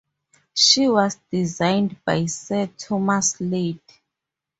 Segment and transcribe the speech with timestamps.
[0.55, 3.79] She was designed by Sir Thomas Slade.